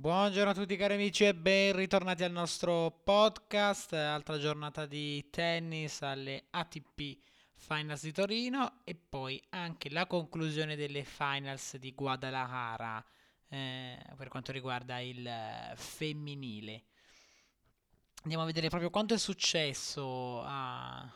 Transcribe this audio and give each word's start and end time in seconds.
Buongiorno 0.00 0.52
a 0.52 0.54
tutti 0.54 0.76
cari 0.78 0.94
amici 0.94 1.26
e 1.26 1.34
ben 1.34 1.76
ritornati 1.76 2.24
al 2.24 2.32
nostro 2.32 3.02
podcast, 3.04 3.92
altra 3.92 4.38
giornata 4.38 4.86
di 4.86 5.28
tennis 5.28 6.00
alle 6.00 6.44
ATP 6.48 7.18
Finals 7.54 8.04
di 8.04 8.10
Torino 8.10 8.80
e 8.84 8.94
poi 8.94 9.38
anche 9.50 9.90
la 9.90 10.06
conclusione 10.06 10.74
delle 10.74 11.04
Finals 11.04 11.76
di 11.76 11.92
Guadalajara 11.92 13.04
eh, 13.50 13.98
per 14.16 14.28
quanto 14.28 14.52
riguarda 14.52 15.00
il 15.00 15.30
femminile. 15.74 16.84
Andiamo 18.22 18.44
a 18.44 18.46
vedere 18.46 18.70
proprio 18.70 18.88
quanto 18.88 19.12
è 19.12 19.18
successo 19.18 20.40
a 20.42 21.06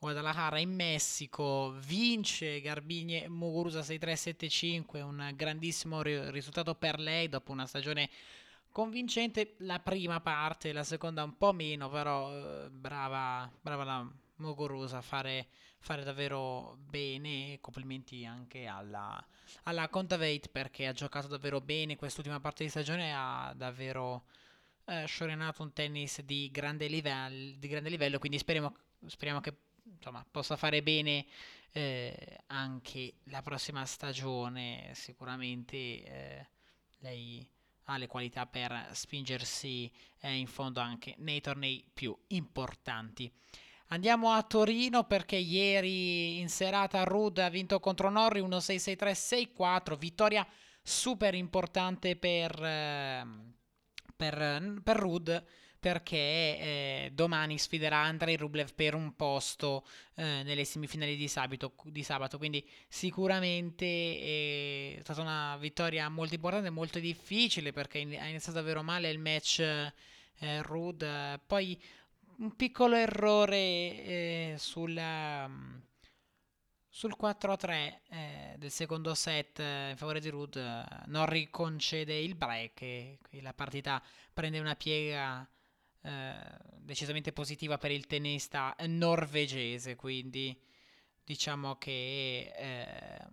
Guadalajara 0.00 0.60
in 0.60 0.72
Messico, 0.74 1.74
vince 1.84 2.60
Garbine 2.60 3.28
Muguruza 3.28 3.80
6-3-7-5, 3.80 5.02
un 5.02 5.32
grandissimo 5.34 6.02
ri- 6.02 6.30
risultato 6.30 6.76
per 6.76 7.00
lei 7.00 7.28
dopo 7.28 7.50
una 7.50 7.66
stagione 7.66 8.08
convincente, 8.70 9.54
la 9.58 9.80
prima 9.80 10.20
parte, 10.20 10.72
la 10.72 10.84
seconda 10.84 11.24
un 11.24 11.36
po' 11.36 11.52
meno, 11.52 11.88
però 11.88 12.32
eh, 12.32 12.70
brava, 12.70 13.50
brava 13.60 13.82
la 13.82 14.08
Muguruza 14.36 14.98
a 14.98 15.02
fare, 15.02 15.48
fare 15.80 16.04
davvero 16.04 16.76
bene, 16.78 17.58
complimenti 17.60 18.24
anche 18.24 18.66
alla, 18.66 19.20
alla 19.64 19.88
Contavate 19.88 20.48
perché 20.52 20.86
ha 20.86 20.92
giocato 20.92 21.26
davvero 21.26 21.60
bene 21.60 21.96
quest'ultima 21.96 22.38
parte 22.38 22.62
di 22.62 22.70
stagione, 22.70 23.12
ha 23.12 23.52
davvero 23.56 24.26
eh, 24.84 25.06
sciorinato 25.06 25.62
un 25.62 25.72
tennis 25.72 26.22
di 26.22 26.48
grande, 26.52 26.86
livello, 26.86 27.56
di 27.58 27.66
grande 27.66 27.88
livello 27.88 28.20
quindi 28.20 28.38
speriamo, 28.38 28.72
speriamo 29.06 29.40
che 29.40 29.54
insomma, 29.94 30.26
possa 30.30 30.56
fare 30.56 30.82
bene 30.82 31.26
eh, 31.72 32.40
anche 32.46 33.14
la 33.24 33.42
prossima 33.42 33.84
stagione. 33.84 34.90
Sicuramente 34.94 35.76
eh, 35.76 36.46
lei 36.98 37.48
ha 37.84 37.96
le 37.96 38.06
qualità 38.06 38.46
per 38.46 38.90
spingersi 38.92 39.90
eh, 40.20 40.34
in 40.34 40.46
fondo 40.46 40.80
anche 40.80 41.14
nei 41.18 41.40
tornei 41.40 41.88
più 41.92 42.16
importanti. 42.28 43.32
Andiamo 43.90 44.32
a 44.32 44.42
Torino 44.42 45.04
perché 45.04 45.36
ieri 45.36 46.38
in 46.40 46.50
serata 46.50 47.04
Rud 47.04 47.38
ha 47.38 47.48
vinto 47.48 47.80
contro 47.80 48.10
Norri 48.10 48.42
1-6-6-3-6-4, 48.42 49.96
vittoria 49.96 50.46
super 50.82 51.34
importante 51.34 52.14
per, 52.16 52.62
ehm, 52.62 53.54
per, 54.14 54.80
per 54.82 54.96
Rud 54.96 55.44
perché 55.80 56.16
eh, 56.16 57.10
domani 57.12 57.58
sfiderà 57.58 57.98
Andrei 57.98 58.36
Rublev 58.36 58.74
per 58.74 58.94
un 58.94 59.14
posto 59.14 59.86
eh, 60.14 60.42
nelle 60.42 60.64
semifinali 60.64 61.16
di 61.16 61.28
sabato, 61.28 61.74
di 61.84 62.02
sabato, 62.02 62.36
quindi 62.38 62.66
sicuramente 62.88 63.84
eh, 63.84 64.96
è 64.98 65.02
stata 65.02 65.20
una 65.20 65.56
vittoria 65.58 66.08
molto 66.08 66.34
importante, 66.34 66.70
molto 66.70 66.98
difficile 66.98 67.72
perché 67.72 67.98
ha 67.98 68.26
iniziato 68.26 68.58
davvero 68.58 68.82
male 68.82 69.10
il 69.10 69.18
match 69.18 69.60
eh, 69.60 70.62
Rud, 70.62 71.40
poi 71.46 71.80
un 72.38 72.54
piccolo 72.56 72.96
errore 72.96 73.56
eh, 73.56 74.54
sulla 74.58 75.48
sul 76.90 77.14
4-3 77.20 77.98
eh, 78.08 78.54
del 78.56 78.72
secondo 78.72 79.14
set 79.14 79.60
eh, 79.60 79.90
in 79.90 79.96
favore 79.96 80.18
di 80.18 80.30
Rud 80.30 80.56
eh, 80.56 80.84
non 81.06 81.26
riconcede 81.26 82.16
il 82.16 82.34
break 82.34 82.82
e 82.82 83.18
la 83.40 83.52
partita 83.52 84.02
prende 84.32 84.58
una 84.58 84.74
piega 84.74 85.48
eh, 86.02 86.34
decisamente 86.78 87.32
positiva 87.32 87.78
per 87.78 87.90
il 87.90 88.06
tennista 88.06 88.74
norvegese, 88.86 89.96
quindi 89.96 90.58
diciamo 91.24 91.76
che 91.76 92.52
eh, 92.56 93.26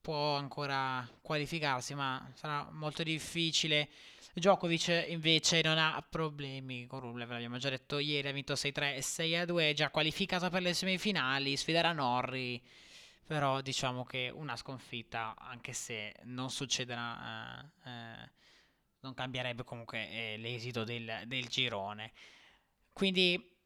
può 0.00 0.36
ancora 0.36 1.08
qualificarsi, 1.20 1.94
ma 1.94 2.30
sarà 2.34 2.68
molto 2.70 3.02
difficile. 3.02 3.88
Djokovic 4.34 5.06
invece 5.08 5.62
non 5.62 5.78
ha 5.78 6.04
problemi 6.08 6.86
con 6.86 7.00
Rublev, 7.00 7.30
l'abbiamo 7.30 7.58
già 7.58 7.70
detto 7.70 7.98
ieri, 7.98 8.28
ha 8.28 8.32
vinto 8.32 8.54
6-3 8.54 8.94
e 8.94 9.00
6-2, 9.00 9.72
già 9.72 9.90
qualificato 9.90 10.50
per 10.50 10.62
le 10.62 10.74
semifinali, 10.74 11.56
sfiderà 11.56 11.92
Norri, 11.92 12.62
però 13.26 13.60
diciamo 13.60 14.04
che 14.04 14.30
una 14.32 14.56
sconfitta, 14.56 15.34
anche 15.38 15.72
se 15.72 16.14
non 16.24 16.50
succederà... 16.50 17.68
Eh, 17.84 17.90
eh, 17.90 18.44
non 19.06 19.14
cambierebbe 19.14 19.62
comunque 19.62 20.10
eh, 20.10 20.36
l'esito 20.36 20.82
del, 20.82 21.22
del, 21.26 21.46
girone. 21.46 22.12
Quindi 22.92 23.56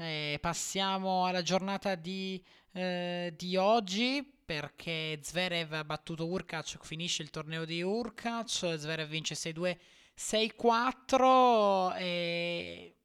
eh, 0.00 0.38
passiamo 0.40 1.26
alla 1.26 1.42
giornata 1.42 1.94
di, 1.94 2.44
eh, 2.72 3.32
di, 3.36 3.56
oggi 3.56 4.22
perché 4.44 5.20
Zverev 5.22 5.72
ha 5.74 5.84
battuto 5.84 6.26
Urkac, 6.26 6.78
finisce 6.82 7.22
il 7.22 7.30
torneo 7.30 7.64
di 7.64 7.82
Urkac, 7.82 8.74
Zverev 8.76 9.08
vince 9.08 9.34
6-2, 9.34 9.78
6-4 10.18 11.96
e 11.96 12.96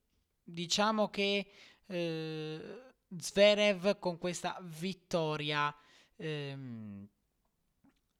diciamo 0.43 1.09
che 1.09 1.47
eh, 1.85 2.81
Zverev 3.15 3.99
con 3.99 4.17
questa 4.17 4.57
vittoria 4.63 5.73
ehm, 6.15 7.07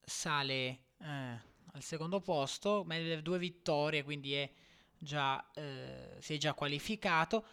sale 0.04 0.80
eh, 1.00 1.54
al 1.76 1.84
secondo 1.84 2.22
posto, 2.22 2.84
Medvedev 2.86 3.20
due 3.20 3.38
vittorie, 3.38 4.04
quindi 4.04 4.34
è 4.34 4.50
già, 4.98 5.46
eh, 5.54 6.16
si 6.20 6.34
è 6.34 6.38
già 6.38 6.54
qualificato. 6.54 7.46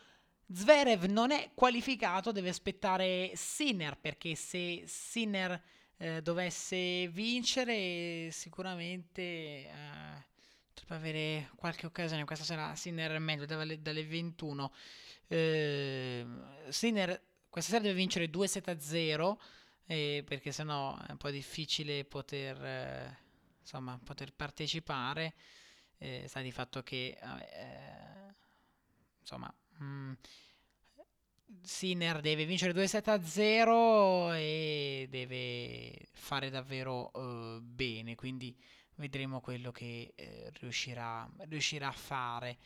Zverev 0.52 1.04
non 1.04 1.32
è 1.32 1.50
qualificato, 1.54 2.30
deve 2.30 2.50
aspettare 2.50 3.32
Sinner, 3.34 3.98
perché 3.98 4.34
se 4.34 4.84
Sinner 4.86 5.60
eh, 5.96 6.22
dovesse 6.22 7.08
vincere 7.08 8.30
sicuramente 8.30 9.22
eh, 9.22 9.70
potrebbe 10.72 10.94
avere 10.94 11.50
qualche 11.56 11.86
occasione. 11.86 12.24
Questa 12.24 12.44
sera 12.44 12.74
Sinner 12.76 13.12
è 13.12 13.18
meglio 13.18 13.46
dalle, 13.46 13.82
dalle 13.82 14.04
21. 14.04 14.72
Eh, 15.26 16.26
Sinner 16.68 17.20
questa 17.52 17.72
sera 17.72 17.82
deve 17.82 17.96
vincere 17.96 18.30
2-7-0 18.30 19.36
eh, 19.84 20.24
perché 20.26 20.52
sennò 20.52 20.96
è 21.06 21.10
un 21.10 21.18
po' 21.18 21.28
difficile 21.28 22.02
poter 22.06 22.64
eh, 22.64 23.21
insomma, 23.62 23.98
poter 24.04 24.32
partecipare. 24.34 25.34
Eh, 25.98 26.26
sta 26.26 26.40
di 26.40 26.52
fatto 26.52 26.82
che 26.82 27.16
eh, 27.18 28.34
insomma 29.20 29.54
mh, 29.78 29.84
mm, 29.84 30.12
Sinner 31.62 32.20
deve 32.20 32.44
vincere 32.44 32.72
2-7-0 32.72 34.34
e 34.34 35.06
deve 35.10 36.08
fare 36.12 36.50
davvero 36.50 37.10
uh, 37.14 37.60
bene, 37.60 38.14
quindi 38.14 38.56
vedremo 38.96 39.40
quello 39.40 39.70
che 39.70 40.12
eh, 40.14 40.50
riuscirà, 40.60 41.28
riuscirà 41.48 41.88
a 41.88 41.92
fare. 41.92 42.58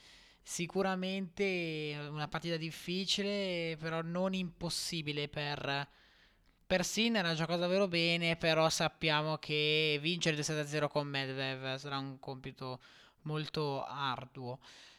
Sicuramente 0.43 1.97
una 2.09 2.29
partita 2.29 2.57
difficile, 2.57 3.77
però 3.79 4.01
non 4.03 4.33
impossibile 4.33 5.29
per 5.29 5.89
per 6.67 6.85
Sinner 6.85 7.25
ha 7.25 7.35
giocato 7.35 7.61
davvero 7.61 7.87
bene, 7.87 8.37
però 8.37 8.69
sappiamo 8.69 9.39
che 9.39 9.99
vincere 10.01 10.37
2-0 10.37 10.89
con 10.89 11.07
Medvedev 11.07 11.77
sarà 11.77 11.99
un 11.99 12.19
compito 12.19 12.81
molto 13.23 13.85
arduo. 13.85 14.59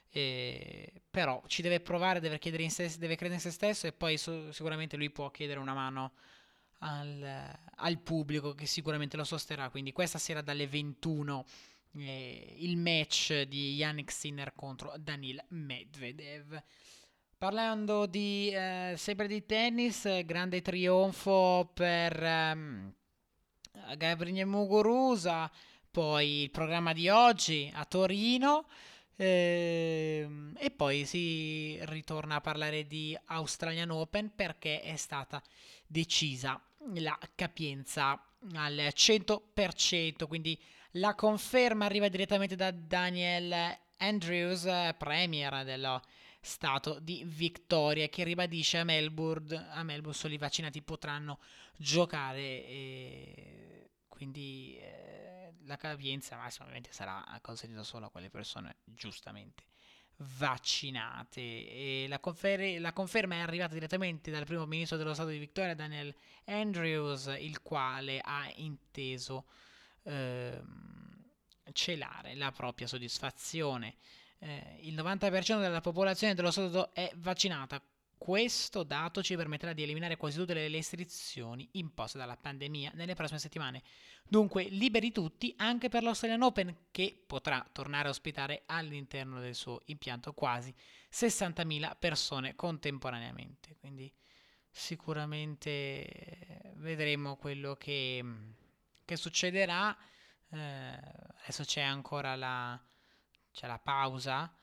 Eh, 0.09 0.91
però 1.11 1.43
ci 1.47 1.61
deve 1.61 1.81
provare, 1.81 2.21
deve, 2.21 2.39
se, 2.69 2.95
deve 2.97 3.15
credere 3.15 3.35
in 3.35 3.39
se 3.41 3.51
stesso 3.51 3.85
e 3.87 3.91
poi 3.91 4.17
su, 4.17 4.51
sicuramente 4.51 4.95
lui 4.95 5.09
può 5.09 5.29
chiedere 5.29 5.59
una 5.59 5.73
mano 5.73 6.13
al, 6.79 7.57
al, 7.75 7.99
pubblico 7.99 8.53
che 8.55 8.65
sicuramente 8.65 9.17
lo 9.17 9.25
sosterrà. 9.25 9.69
Quindi 9.69 9.91
questa 9.91 10.17
sera 10.17 10.41
dalle 10.41 10.67
21 10.67 11.45
eh, 11.97 12.55
il 12.59 12.77
match 12.77 13.41
di 13.41 13.75
Yannick 13.75 14.11
Sinner 14.11 14.53
contro 14.55 14.93
Danil 14.97 15.43
Medvedev. 15.49 16.63
Parlando 17.37 18.07
di 18.07 18.49
eh, 18.49 18.95
sempre 18.97 19.27
di 19.27 19.45
tennis, 19.45 20.25
grande 20.25 20.63
trionfo 20.63 21.69
per 21.71 22.23
ehm, 22.23 22.91
Gabriele 23.95 24.43
Muguruza, 24.43 25.47
poi 25.91 26.41
il 26.41 26.49
programma 26.49 26.93
di 26.93 27.09
oggi 27.09 27.71
a 27.71 27.85
Torino 27.85 28.65
ehm, 29.17 30.55
e 30.57 30.71
poi 30.71 31.05
si 31.05 31.77
ritorna 31.85 32.37
a 32.37 32.41
parlare 32.41 32.87
di 32.87 33.15
Australian 33.25 33.91
Open 33.91 34.31
perché 34.33 34.81
è 34.81 34.95
stata 34.95 35.39
decisa 35.85 36.59
la 36.95 37.19
capienza 37.35 38.19
al 38.55 38.89
100%, 38.95 40.25
quindi 40.27 40.59
la 40.93 41.13
conferma 41.13 41.85
arriva 41.85 42.07
direttamente 42.07 42.55
da 42.55 42.71
Daniel 42.71 43.77
Andrews, 43.97 44.67
premier 44.97 45.63
dello 45.63 46.01
stato 46.47 46.99
di 46.99 47.23
vittoria 47.25 48.07
che 48.07 48.23
ribadisce 48.23 48.79
a 48.79 48.83
Melbourne, 48.83 49.67
a 49.69 49.83
Melbourne 49.83 50.17
solo 50.17 50.33
i 50.33 50.37
vaccinati 50.37 50.81
potranno 50.81 51.39
giocare 51.75 52.65
e 52.65 53.89
quindi 54.07 54.77
eh, 54.79 55.53
la 55.65 55.75
capienza 55.75 56.37
massima 56.37 56.63
ovviamente 56.63 56.91
sarà 56.93 57.23
consentita 57.41 57.83
solo 57.83 58.05
a 58.05 58.09
quelle 58.09 58.29
persone 58.29 58.77
giustamente 58.85 59.65
vaccinate 60.19 61.41
e 61.41 62.05
la, 62.07 62.19
confer- 62.19 62.79
la, 62.79 62.91
conferma 62.93 63.35
è 63.35 63.39
arrivata 63.39 63.73
direttamente 63.73 64.31
dal 64.31 64.45
primo 64.45 64.65
ministro 64.65 64.97
dello 64.97 65.13
Stato 65.13 65.29
di 65.29 65.37
Victoria 65.37 65.75
Daniel 65.75 66.15
Andrews 66.45 67.27
il 67.39 67.61
quale 67.61 68.19
ha 68.23 68.49
inteso 68.55 69.45
ehm, 70.03 71.25
celare 71.73 72.35
la 72.35 72.51
propria 72.51 72.87
soddisfazione. 72.87 73.97
Eh, 74.39 74.79
il 74.81 74.95
90% 74.95 75.59
della 75.59 75.81
popolazione 75.81 76.33
dello 76.33 76.51
Stato 76.51 76.93
è 76.93 77.11
vaccinata. 77.15 77.81
Questo 78.17 78.83
dato 78.83 79.21
ci 79.21 79.35
permetterà 79.35 79.73
di 79.73 79.83
eliminare 79.83 80.17
quasi 80.17 80.37
tutte 80.37 80.53
le 80.55 80.67
restrizioni 80.67 81.69
imposte 81.73 82.17
dalla 82.17 82.35
pandemia 82.35 82.91
nelle 82.95 83.13
prossime 83.13 83.39
settimane. 83.39 83.83
Dunque, 84.27 84.63
liberi 84.63 85.11
tutti 85.11 85.53
anche 85.57 85.87
per 85.87 86.03
l'Australian 86.03 86.41
Open, 86.41 86.75
che 86.91 87.23
potrà 87.25 87.65
tornare 87.71 88.07
a 88.07 88.11
ospitare 88.11 88.63
all'interno 88.65 89.39
del 89.39 89.53
suo 89.53 89.81
impianto 89.85 90.33
quasi 90.33 90.73
60.000 91.11 91.95
persone 91.99 92.55
contemporaneamente. 92.55 93.75
Quindi, 93.79 94.11
sicuramente 94.77 96.73
vedremo 96.75 97.35
quello 97.35 97.75
che, 97.75 98.23
che 99.03 99.15
succederà. 99.15 99.95
Eh, 100.49 100.57
adesso 101.43 101.63
c'è 101.63 101.81
ancora 101.81 102.35
la, 102.35 102.79
c'è 103.57 103.65
la 103.65 103.79
pausa 103.79 104.53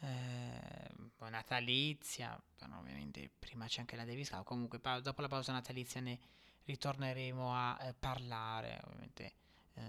eh, 0.00 0.90
natalizia, 1.30 2.38
però 2.58 2.76
ovviamente 2.76 3.30
prima 3.38 3.64
c'è 3.66 3.80
anche 3.80 3.96
la 3.96 4.04
Davis 4.04 4.28
Cup, 4.28 4.44
comunque 4.44 4.78
pa- 4.78 5.00
dopo 5.00 5.22
la 5.22 5.28
pausa 5.28 5.52
natalizia 5.52 6.02
ne 6.02 6.18
ritorneremo 6.64 7.54
a 7.54 7.78
eh, 7.80 7.94
parlare, 7.94 8.82
ovviamente 8.84 9.32
eh, 9.72 9.82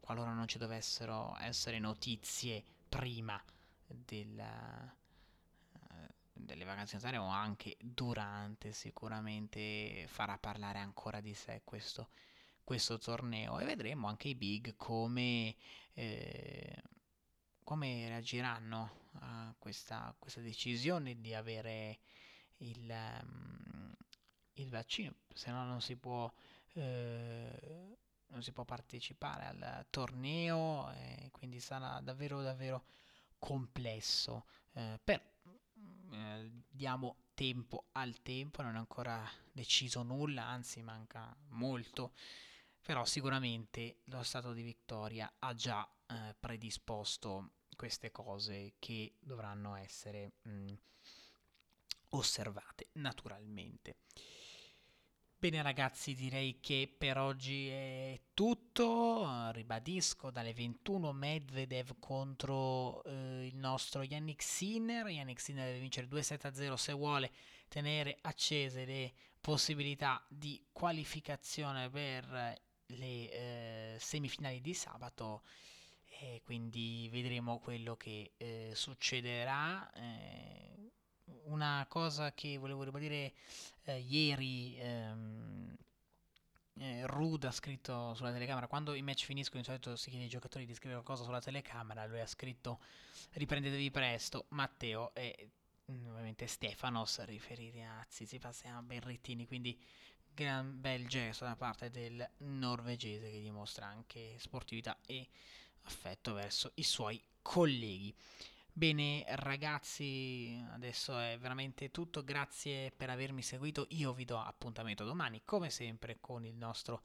qualora 0.00 0.34
non 0.34 0.46
ci 0.46 0.58
dovessero 0.58 1.34
essere 1.40 1.78
notizie 1.78 2.62
prima 2.86 3.42
della, 3.86 4.94
eh, 5.72 6.14
delle 6.34 6.64
vacanze 6.64 6.96
natali 6.96 7.16
o 7.16 7.24
anche 7.24 7.78
durante, 7.80 8.72
sicuramente 8.72 10.04
farà 10.06 10.36
parlare 10.36 10.80
ancora 10.80 11.22
di 11.22 11.32
sé 11.32 11.62
questo, 11.64 12.10
questo 12.62 12.98
torneo. 12.98 13.58
E 13.58 13.64
vedremo 13.64 14.06
anche 14.06 14.28
i 14.28 14.34
big 14.34 14.76
come 14.76 15.56
eh, 15.94 16.82
come 17.70 18.08
reagiranno 18.08 18.90
a 19.20 19.54
questa, 19.56 20.12
questa 20.18 20.40
decisione 20.40 21.20
di 21.20 21.34
avere 21.34 22.00
il, 22.56 22.92
um, 23.22 23.94
il, 24.54 24.68
vaccino, 24.70 25.14
se 25.32 25.52
no 25.52 25.62
non 25.62 25.80
si 25.80 25.94
può, 25.94 26.28
eh, 26.72 27.96
non 28.26 28.42
si 28.42 28.50
può 28.50 28.64
partecipare 28.64 29.46
al 29.46 29.86
torneo 29.88 30.90
e 30.94 31.28
quindi 31.30 31.60
sarà 31.60 32.00
davvero 32.00 32.42
davvero 32.42 32.86
complesso. 33.38 34.46
Eh, 34.72 34.98
per, 35.04 35.34
eh, 36.10 36.50
diamo 36.68 37.18
tempo 37.34 37.84
al 37.92 38.20
tempo, 38.20 38.62
non 38.62 38.74
è 38.74 38.78
ancora 38.78 39.24
deciso 39.52 40.02
nulla, 40.02 40.44
anzi 40.44 40.82
manca 40.82 41.32
molto, 41.50 42.14
però 42.82 43.04
sicuramente 43.04 44.00
lo 44.06 44.24
Stato 44.24 44.52
di 44.52 44.62
Vittoria 44.62 45.34
ha 45.38 45.54
già 45.54 45.88
eh, 46.08 46.34
predisposto 46.36 47.52
queste 47.80 48.10
cose 48.10 48.74
che 48.78 49.14
dovranno 49.20 49.74
essere 49.74 50.32
mh, 50.42 50.50
mm, 50.50 50.68
osservate 52.10 52.88
naturalmente. 52.92 53.96
Bene 55.38 55.62
ragazzi, 55.62 56.14
direi 56.14 56.60
che 56.60 56.94
per 56.94 57.16
oggi 57.16 57.68
è 57.68 58.20
tutto. 58.34 59.50
Ribadisco 59.52 60.30
dalle 60.30 60.52
21 60.52 61.14
Medvedev 61.14 61.98
contro 61.98 63.02
eh, 63.04 63.46
il 63.46 63.56
nostro 63.56 64.02
Yannick 64.02 64.42
Sinner. 64.42 65.06
Yannick 65.08 65.40
Sinner 65.40 65.64
deve 65.64 65.78
vincere 65.78 66.06
2-7-0 66.06 66.74
se 66.74 66.92
vuole 66.92 67.32
tenere 67.68 68.18
accese 68.20 68.84
le 68.84 69.14
possibilità 69.40 70.22
di 70.28 70.62
qualificazione 70.70 71.88
per 71.88 72.26
le 72.88 73.30
eh, 73.30 73.96
semifinali 73.98 74.60
di 74.60 74.74
sabato 74.74 75.44
e 76.20 76.42
quindi 76.44 77.08
vedremo 77.10 77.58
quello 77.58 77.96
che 77.96 78.32
eh, 78.36 78.72
succederà. 78.74 79.90
Eh, 79.94 80.90
una 81.44 81.86
cosa 81.88 82.34
che 82.34 82.58
volevo 82.58 82.82
ribadire 82.82 83.32
eh, 83.84 83.98
ieri. 84.00 84.76
Ehm, 84.78 85.76
eh, 86.74 87.06
Rude 87.06 87.46
ha 87.46 87.50
scritto 87.50 88.14
sulla 88.14 88.32
telecamera 88.32 88.66
quando 88.66 88.94
i 88.94 89.02
match 89.02 89.24
finiscono 89.24 89.60
di 89.60 89.66
solito 89.66 89.96
si 89.96 90.08
chiede 90.08 90.24
ai 90.24 90.30
giocatori 90.30 90.64
di 90.64 90.72
scrivere 90.72 91.02
qualcosa 91.02 91.24
sulla 91.24 91.40
telecamera 91.40 92.06
lui 92.06 92.20
ha 92.20 92.26
scritto 92.26 92.80
riprendetevi 93.32 93.90
presto 93.90 94.46
Matteo 94.50 95.12
e 95.14 95.50
mm, 95.90 96.06
ovviamente 96.06 96.46
Stefanos 96.46 97.22
riferire 97.24 97.84
a 97.84 98.02
Tsitsipas 98.08 98.64
e 98.64 98.68
a 98.68 98.80
Berrettini 98.80 99.46
quindi 99.46 99.78
gran 100.32 100.80
bel 100.80 101.06
gesto 101.06 101.44
da 101.44 101.56
parte 101.56 101.90
del 101.90 102.26
norvegese 102.38 103.30
che 103.30 103.40
dimostra 103.40 103.86
anche 103.86 104.36
sportività 104.38 104.96
e 105.04 105.28
affetto 105.82 106.32
verso 106.32 106.72
i 106.74 106.82
suoi 106.82 107.22
colleghi. 107.42 108.14
Bene 108.72 109.24
ragazzi, 109.28 110.58
adesso 110.72 111.18
è 111.18 111.36
veramente 111.38 111.90
tutto, 111.90 112.22
grazie 112.22 112.92
per 112.92 113.10
avermi 113.10 113.42
seguito, 113.42 113.86
io 113.90 114.12
vi 114.12 114.24
do 114.24 114.38
appuntamento 114.38 115.04
domani 115.04 115.42
come 115.44 115.70
sempre 115.70 116.18
con 116.20 116.44
il 116.44 116.54
nostro 116.54 117.02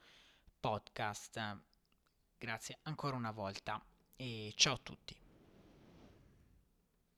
podcast. 0.60 1.60
Grazie 2.38 2.80
ancora 2.84 3.16
una 3.16 3.32
volta 3.32 3.84
e 4.16 4.54
ciao 4.56 4.76
a 4.76 4.80
tutti. 4.82 5.25